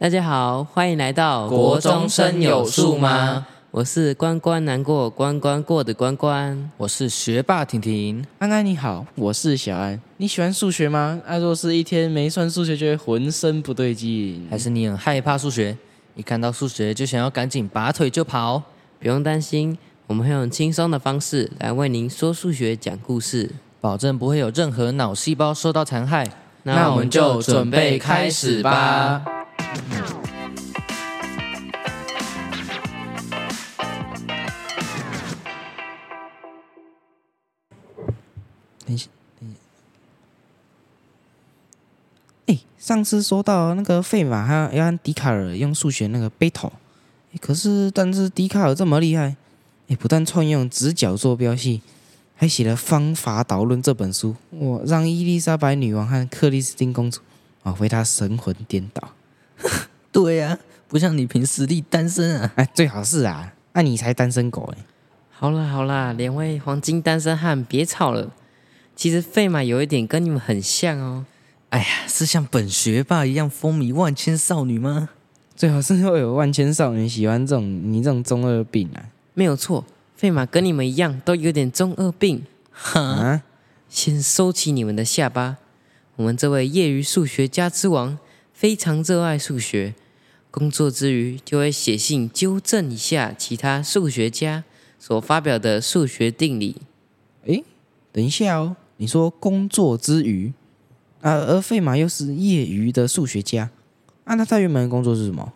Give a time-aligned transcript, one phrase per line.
[0.00, 3.44] 大家好，欢迎来到国中生有数吗？
[3.72, 6.70] 我是关关难过关关过的关关。
[6.76, 10.00] 我是学霸婷婷，安安你好，我是小安。
[10.18, 11.20] 你喜欢数学吗？
[11.26, 14.46] 啊，若是一天没算数学，就会浑身不对劲。
[14.48, 15.76] 还是你很害怕数学？
[16.14, 18.62] 一看到数学就想要赶紧拔腿就跑？
[19.00, 26.24] 不用担心，我们会用轻松的方式来为您说数学、讲故事，保证不会有任何脑细胞受到残害。
[26.62, 29.24] 那我们就准备开始吧。
[38.86, 39.06] 等一下，
[39.38, 39.58] 等一下。
[42.46, 46.72] 哎，上次说到那个费马还要让笛卡尔用数学那个贝塔
[47.42, 49.36] 可是但是笛卡尔这么厉害，
[49.88, 51.82] 哎，不但创用直角坐标系，
[52.34, 57.20] 还写了《方法导论》这本书，我，让伊丽莎白女王和克里斯汀公主
[57.62, 59.10] 啊为他神魂颠倒。
[60.12, 62.52] 对呀，不像你凭实力单身啊！
[62.56, 64.84] 哎，最好是啊，那你才单身狗哎。
[65.30, 68.32] 好啦好啦，两位黄金单身汉别吵了。
[68.96, 71.24] 其实费马有一点跟你们很像哦。
[71.70, 75.10] 哎呀，是像本学霸一样风靡万千少女吗？
[75.54, 79.10] 最好是会有万千少女喜欢这种你这种中二病啊。
[79.34, 79.84] 没有错，
[80.16, 82.44] 费马跟你们一样都有点中二病。
[82.94, 83.42] 啊，
[83.88, 85.58] 先收起你们的下巴。
[86.16, 88.18] 我们这位业余数学家之王
[88.58, 89.94] 非常热爱数学，
[90.50, 94.64] 工作之余就会写信纠正一下其他数学家
[94.98, 96.82] 所发表的数学定理。
[97.46, 97.62] 哎，
[98.10, 98.74] 等一下哦。
[98.96, 100.52] 你说工作之余，
[101.20, 103.70] 啊，而费马又是业余的数学家，
[104.24, 105.52] 啊，那他原本的工作是什么？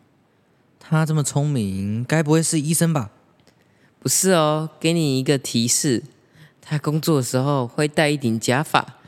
[0.78, 3.10] 他这么聪明，该不会是医生吧？
[3.98, 6.04] 不是哦，给你一个提示，
[6.60, 9.00] 他工作的时候会戴一顶假发，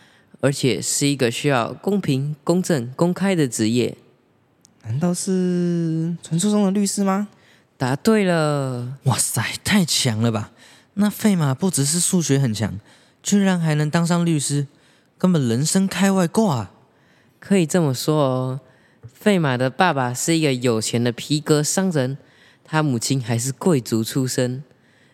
[0.44, 3.96] 而且是一个需要公平、公正、公开的职业。
[4.82, 7.28] 难道是传说中的律师吗？
[7.78, 8.98] 答对了！
[9.04, 10.52] 哇塞，太强了吧！
[10.96, 12.78] 那费马不只是数学很强。
[13.22, 14.66] 居然还能当上律师，
[15.16, 16.70] 根本人生开外挂。
[17.40, 18.60] 可以这么说哦，
[19.10, 22.18] 费马的爸爸是一个有钱的皮革商人，
[22.62, 24.62] 他母亲还是贵族出身，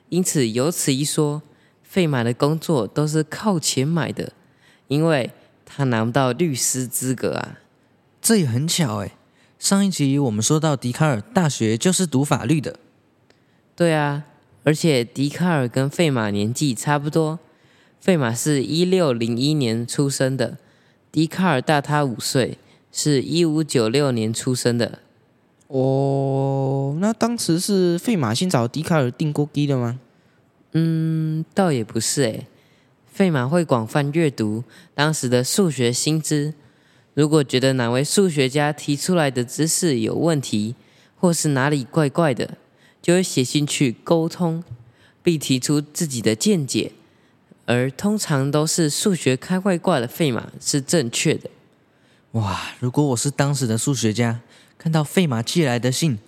[0.09, 1.43] 因此有此一说，
[1.85, 4.33] 费马的工作都是靠钱买的，
[4.91, 5.31] 因为
[5.65, 7.61] 他拿不到律师资格啊。
[8.21, 9.13] 这也很巧诶，
[9.57, 12.75] 上一集我们说到笛卡尔大学就是读法律的。
[13.77, 14.25] 对啊，
[14.65, 17.39] 而且笛卡尔跟费马年纪差不多。
[18.01, 20.59] 费马是一六零一年出生的，
[21.13, 22.59] 笛卡尔大他五岁，
[22.91, 24.99] 是一五九六年出生的。
[25.69, 30.01] 哦，那当时是费马先找笛卡尔订过机的吗？
[30.73, 32.47] 嗯，倒也不是诶。
[33.21, 34.65] 费马会广泛阅读
[34.95, 36.55] 当时的数学新知，
[37.13, 40.75] 如果觉得哪位数学家提出来的知识有问题，
[41.19, 42.57] 或是哪里怪怪的，
[43.03, 44.65] 就会写信去沟通，
[45.23, 46.93] 并提出自己的见解。
[47.67, 51.51] 而通常都是数学开外挂的费马是正确的。
[52.31, 52.71] 哇！
[52.79, 54.41] 如果我是当时的数学家，
[54.79, 56.19] 看到费马寄来的信，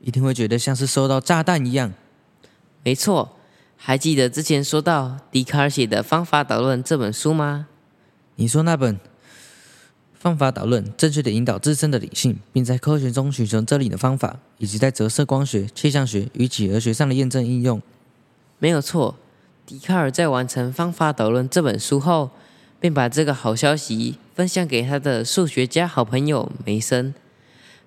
[0.00, 1.92] 一定会觉得像是收到炸弹一样。
[2.82, 3.36] 没错，
[3.82, 7.66] 还记得之前说到笛卡尔写的方法导论这本书吗？
[8.36, 9.00] 你说那本
[10.12, 17.80] 方法导论，正确的引导自身的理性，并在科学中寻求真理的方法，以及在折射光学、气象学与几何学上的验证应用。
[18.58, 19.16] 没有错。
[19.64, 22.30] 笛卡尔在完成《方法导论》这本书后，
[22.78, 27.14] 便把这个好消息分享给他的数学家好朋友梅森。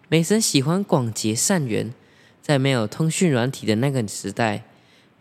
[0.09, 1.93] 梅森喜欢广结善缘，
[2.41, 4.63] 在没有通讯软体的那个时代，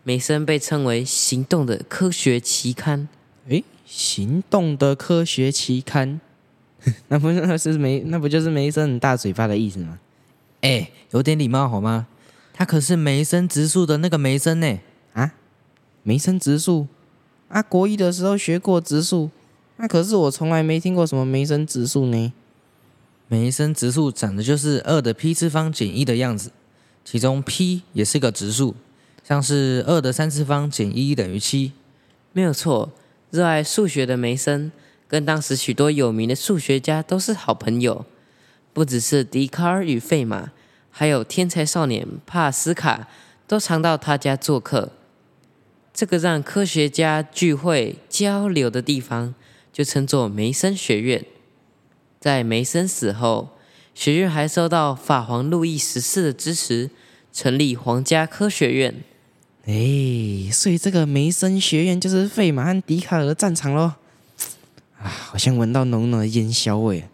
[0.03, 3.07] 梅森被称为“行动的科学期刊”。
[3.47, 6.19] 诶，行动的科学期刊，
[7.07, 9.99] 那不那是梅那不就是梅森很大嘴巴的意思吗？
[10.61, 12.07] 哎，有点礼貌好吗？
[12.53, 14.79] 他可是梅森植树的那个梅森呢。
[15.13, 15.33] 啊？
[16.03, 16.87] 梅森植树
[17.47, 19.29] 啊，国一的时候学过植树，
[19.77, 22.33] 那可是我从来没听过什么梅森植树呢。
[23.29, 26.51] 梅森植树长的就是二的 p 次方减一的样子，
[27.05, 28.75] 其中 p 也是个植树，
[29.23, 31.71] 像是二的三次方减一等于七。
[32.31, 32.91] 没有错，
[33.31, 34.71] 热爱数学的梅森
[35.07, 38.05] 跟当时许多有名的数学家都是好朋友，
[38.73, 40.51] 不只是笛卡尔与费马，
[40.89, 43.07] 还有天才少年帕斯卡
[43.47, 44.91] 都常到他家做客。
[45.93, 49.35] 这个让科学家聚会交流的地方，
[49.71, 51.23] 就称作梅森学院。
[52.19, 53.49] 在梅森死后，
[53.93, 56.89] 学院还受到法皇路易十四的支持，
[57.31, 59.03] 成立皇家科学院。
[59.65, 63.93] 哎，所以这个梅森学院就是费马和笛卡尔的战场喽。
[64.97, 67.05] 啊，好像闻到浓浓的烟硝味，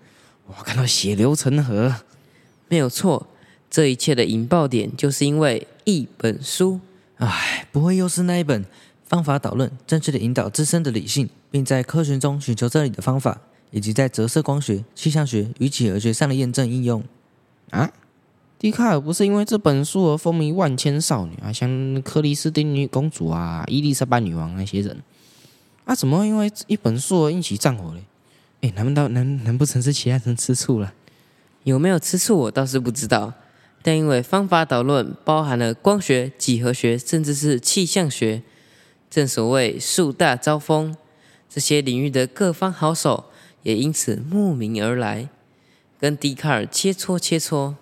[0.48, 1.96] 我看到血流成河。
[2.68, 3.28] 没有错，
[3.70, 6.80] 这一切的引爆点就是因为一本书。
[7.18, 8.66] 唉，不会又是那一本
[9.06, 17.04] 方法导论，正确的引导自身的理性，并在科学中寻求真理的方法，以及在折射光学、气象学与几何学上的验证应用。
[17.70, 17.92] 啊？
[18.60, 25.02] 笛卡尔不是因为这本书而风靡万千少女啊，像克里斯汀女公主啊、伊丽莎白女王那些人
[25.86, 28.04] 啊，怎么会因为一本书而引起战火嘞？
[28.60, 30.94] 哎，难不道难难不成是其他人吃醋了？
[31.64, 33.32] 有没有吃醋我倒是不知道，
[33.82, 38.44] 但因为方法导论包含了光学、几何学，甚至是气象学，
[39.10, 40.98] 正所谓树大招风，
[41.50, 43.24] 这些领域的各方好手
[43.64, 45.30] 也因此慕名而来，
[45.98, 47.76] 跟笛卡尔切磋切磋。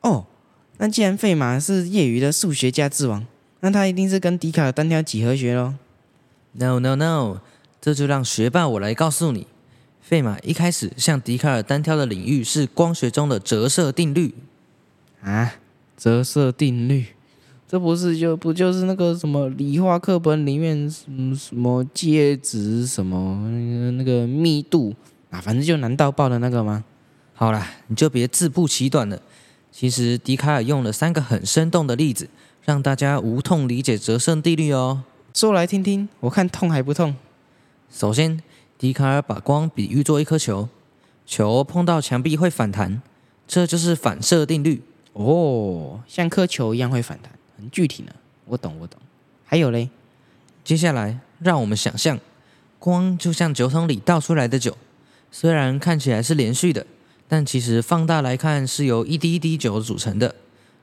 [0.00, 0.26] 哦，
[0.78, 3.26] 那既然费马是业余的数学家之王，
[3.60, 5.74] 那他一定是跟笛卡尔单挑几何学喽。
[6.52, 7.40] No no no，
[7.80, 9.46] 这就让学霸我来告诉你，
[10.00, 14.34] 费马一开始向笛卡尔单挑的领域是光学中的折射定律。
[15.22, 15.56] 啊，
[15.98, 17.04] 折射定律，
[17.68, 24.94] 这不是就不就是那个什么理化课本里面什么什么介质什么那个那个密度
[25.28, 26.82] 啊，反正就难到爆的那个吗？
[27.34, 29.20] 好啦，你就别自不其短了。
[29.72, 32.28] 其实笛卡尔用了三个很生动的例子，
[32.64, 35.04] 让大家无痛理解折射定律哦。
[35.32, 37.14] 说来听听，我看痛还不痛？
[37.90, 38.42] 首先，
[38.76, 40.68] 笛卡尔把光比喻作一颗球，
[41.24, 43.00] 球碰到墙壁会反弹，
[43.46, 44.82] 这就是反射定律。
[45.12, 48.12] 哦，像颗球一样会反弹，很具体呢。
[48.46, 49.00] 我懂，我懂。
[49.44, 49.88] 还有嘞，
[50.64, 52.18] 接下来，让我们想象，
[52.78, 54.76] 光就像酒桶里倒出来的酒，
[55.30, 56.86] 虽然看起来是连续的，
[57.30, 60.34] 但其实放大来看是由一滴一滴酒组成的，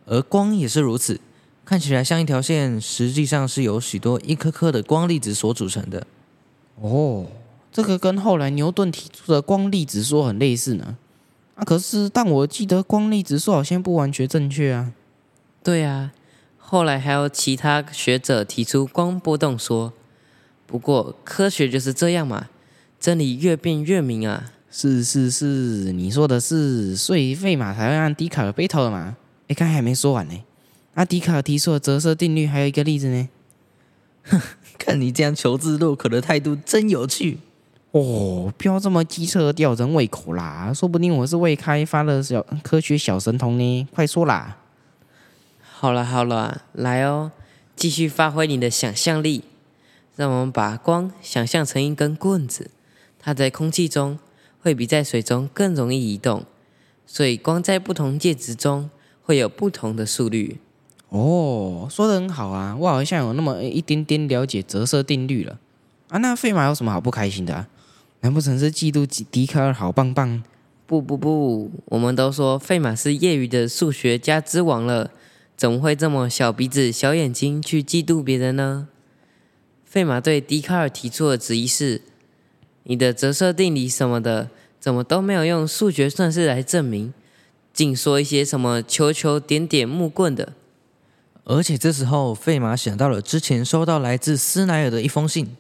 [0.05, 1.19] 而光也是如此，
[1.65, 6.07] 看起来像一条线，实际上是由许多一颗颗的光粒子所组成的。
[6.79, 7.25] 哦，
[7.69, 10.97] 这个跟后来牛顿提出的光粒子说很类似呢。
[11.55, 14.94] 啊，可是但我记得光粒子说好像不完全正确啊。
[15.61, 16.13] 对啊，
[16.57, 19.91] 后来还有其他学者提出光波动说。
[20.65, 22.47] 不过科学就是这样嘛，
[22.97, 24.53] 真理越辩越明啊。
[24.79, 29.18] 是是是，你说的是，税费嘛才会让笛卡尔背头的嘛？
[29.47, 30.44] 哎，刚才还没说完呢。
[30.94, 33.27] 啊，笛卡尔提出的折射定律还有一个例子呢。
[34.25, 34.39] 哼
[34.77, 37.39] 看你这样求知若渴的态度，真有趣。
[37.89, 40.71] 哦，不要这么机车吊人胃口啦！
[40.71, 43.88] 说不定我是未开发的小科学小神童呢。
[43.91, 44.57] 快说啦！
[45.59, 47.31] 好了好了，来哦，
[47.75, 49.44] 继续发挥你的想象力，
[50.15, 52.69] 让我们把光想象成一根棍子，
[53.19, 54.19] 它在空气中
[54.68, 56.44] 会比在水中更容易移动，
[57.06, 58.90] 所以光在不同介质中
[59.24, 60.58] 会有不同的速率。
[61.08, 65.58] 哦，说的很好啊，我好像有那么一点点了解折射定律了
[66.10, 66.18] 啊。
[66.18, 67.69] 那费马有什么好不开心的啊？
[68.19, 70.44] 难不成是嫉妒笛卡尔好棒棒？
[70.86, 75.12] 不不不，我们都说费马是业余的数学家之王了，
[75.56, 78.90] 怎么会这么小鼻子小眼睛去嫉妒别人呢？
[79.86, 82.02] 费马对笛卡尔提出的质疑是：
[82.89, 84.50] 你的折射定理什么的，
[84.80, 87.13] 怎么都没有用数学算式来证明，
[87.74, 90.54] 净说一些什么球球点点木棍的。
[91.44, 95.56] 而且这时候，费马想到了之前收到来自斯奈尔的一封信。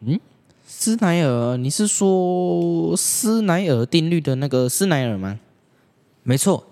[0.00, 0.18] 嗯
[0.66, 5.40] 斯奈尔，你是说斯奈尔定律的那个斯奈尔吗？
[6.22, 6.64] 没错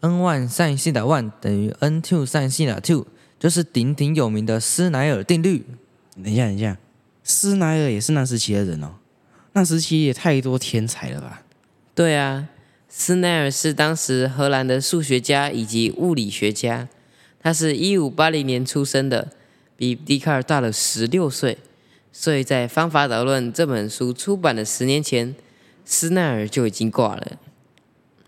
[0.00, 3.06] ，n one sin 西塔 one 等于 n two sin 西塔 two，
[3.38, 5.66] 就是鼎鼎有名的斯奈尔定律。
[6.14, 6.78] 等一下，等一下，
[7.22, 8.94] 斯奈尔也是那时期的人哦。
[9.56, 11.42] 那时期也太多天才了吧？
[11.94, 12.46] 对啊，
[12.90, 16.86] 斯奈尔是当时荷兰的数学家以及物理学家，
[17.40, 19.32] 他是一五八零年出生的，
[19.74, 21.56] 比笛卡尔大了十六岁，
[22.12, 25.34] 所以在《方法导论》这本书出版的十年前，
[25.86, 27.38] 斯奈尔就已经挂了。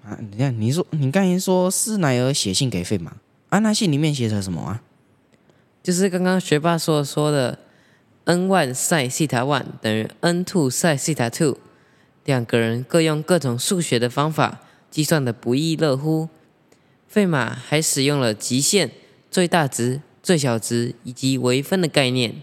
[0.02, 3.12] 啊，你看，你说你刚才说斯奈尔写信给费马，
[3.50, 4.80] 啊，那信里面写着什么啊？
[5.82, 7.58] 就是刚刚学霸所说的
[8.28, 11.56] n one sin 西塔 one 等于 n two sin 西塔 two，
[12.26, 16.28] 两个人各用各种数学的方法计算的不亦乐乎。
[17.06, 18.90] 费马还使用了极限、
[19.30, 22.42] 最大值、最小值以及微分的概念。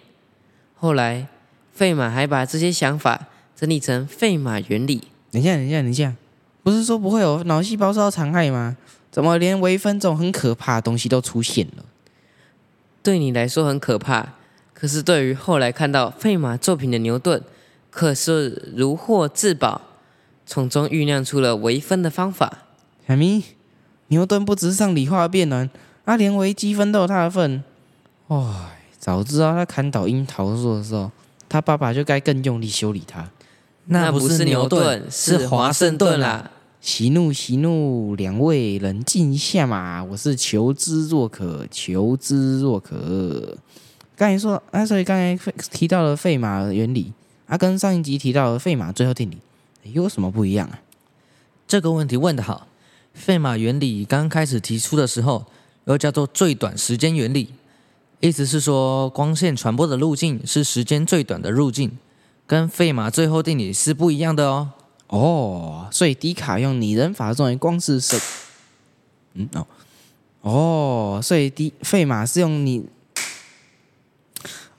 [0.74, 1.27] 后来，
[1.72, 5.04] 费马还把这些想法整理成费马原理。
[5.30, 6.15] 等一下，等一下，等一下，
[6.63, 8.75] 不是说不会有脑细胞受到残害吗？
[9.12, 11.86] 怎么连微分这种很可怕的东西都出现了？
[13.04, 14.34] 对你来说很可怕，
[14.86, 17.42] 可是对于后来看到费马作品的牛顿，
[17.89, 19.82] 可是如获至宝，
[20.46, 22.60] 从中酝酿出了微分的方法。
[23.08, 23.44] 小咪，
[24.10, 25.68] 牛顿不只是上理化辩论，
[26.04, 27.63] 啊，连微积分都有他的份。
[28.27, 31.10] 哇，早知道他砍倒樱桃树的时候，
[31.50, 33.27] 他爸爸就该更用力修理他。
[33.86, 36.51] 那不是牛顿，是华盛顿啦。
[36.80, 40.04] 息怒息怒，两位冷静一下嘛！
[40.04, 43.58] 我是求知若渴，求知若渴。
[44.15, 47.12] 刚才说啊，所以刚才提到了费马原理，
[47.48, 49.38] 啊，跟上一集提到的费马最后定理
[49.91, 50.79] 有什么不一样啊？
[51.67, 52.67] 这个问题问得好。
[53.13, 55.45] 费马原理刚开始提出的时候，
[55.86, 57.53] 又叫做最短时间原理，
[58.19, 61.98] 意思是说光线传播的路径是时间最短的路径，
[62.45, 64.69] 跟费马最后定理是不一样的哦。
[65.07, 68.19] 哦，所以笛卡用拟人法认为光是什，
[69.36, 69.67] 嗯哦，
[70.41, 72.86] 哦，所以笛费马是用拟，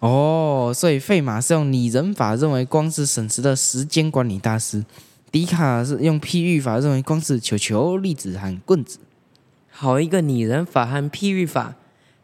[0.06, 4.84] 哦，所以费马是用拟人法认为光是省时的时间管理大师，
[5.32, 8.98] 笛卡是用譬喻法认为光是球球、粒子和棍子。
[9.68, 11.74] 好一个拟人法和譬喻法，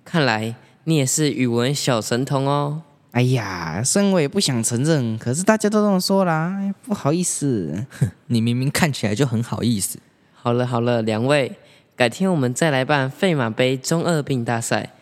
[0.05, 2.83] 看来你也是语文小神童哦。
[3.11, 7.85] 哎呀，虽然我也不想承认，可是大家都这么说啦，哎不好意思。
[8.29, 9.99] 你明明看起来就很好意思。
[10.33, 11.53] 好了好了，两位，
[11.95, 14.93] 改天我们再来办费马杯中二病大赛，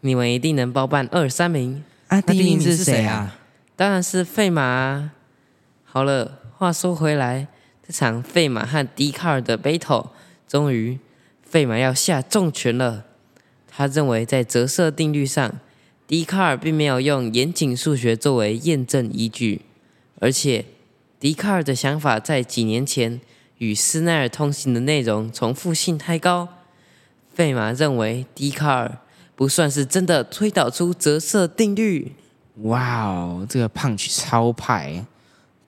[0.00, 1.84] 你们一定能包办二三名。
[2.08, 3.14] 啊，那第一名是是谁啊？
[3.14, 3.38] 啊？
[3.76, 5.12] 当然是费马啊。
[5.84, 7.48] 好了，话说回来，
[7.86, 10.08] 这场费马和笛卡尔的 battle，
[10.46, 10.98] 终于
[11.42, 13.04] 费马要下重拳了。
[13.66, 15.60] 他认为在折射定律上，
[16.06, 19.62] 笛卡尔并没有用严谨数学作为验证依据，
[20.20, 20.64] 而且
[21.20, 23.20] 笛卡尔的想法在几年前
[23.58, 26.48] 与斯奈尔通信的内容重复性太高。
[27.32, 28.98] 费马认为笛卡尔
[29.38, 32.10] 不算是真的推导出折射定律。
[32.62, 35.06] 哇哦，这个胖曲超派！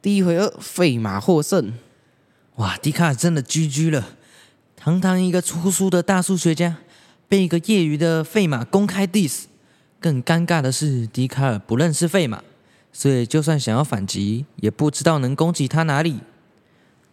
[0.02, 1.72] 第一回合费马获胜。
[2.56, 4.08] 哇，笛卡尔真的 GG 了！
[4.74, 6.78] 堂堂一个出书的大数学家，
[7.28, 9.44] 被一个业余的费马公开 diss。
[10.00, 12.42] 更尴尬的是，笛卡尔不认识费马，
[12.92, 16.18] 所以就算想要反击，也不知道能攻击他哪里。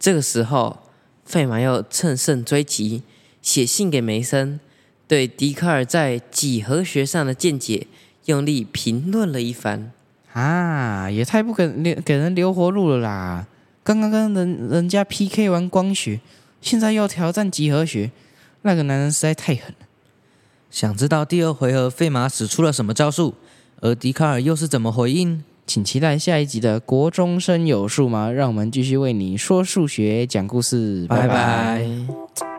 [0.00, 0.80] 这个时候，
[1.24, 3.04] 费马又乘胜追击，
[3.40, 4.58] 写信给梅森，
[5.08, 7.88] 对笛卡尔在几何学上的见解
[8.26, 9.90] 用力评论了一番。
[10.34, 13.46] 啊，也太不给留给人留活路了啦！
[13.82, 16.20] 刚刚跟人人家 PK 完光学，
[16.60, 18.12] 现在又要挑战几何学，
[18.62, 19.86] 那个男人实在太狠了。
[20.70, 23.34] 想知道第二回合费马使出了什么招数，
[23.80, 25.42] 而笛卡尔又是怎么回应？
[25.66, 28.30] 请期待下一集的国中生有数吗？
[28.30, 31.06] 让我们继续为你说数学、讲故事。
[31.08, 32.57] 拜拜拜拜